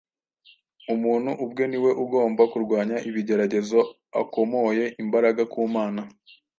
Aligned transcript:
Umuntu 0.93 1.31
ubwe 1.43 1.63
niwe 1.69 1.91
ugomba 2.03 2.41
kurwanya 2.51 2.97
ibigeragezo 3.09 3.79
akomoye 4.21 4.83
imbaraga 5.01 5.41
ku 5.51 5.59
Mana. 5.75 6.01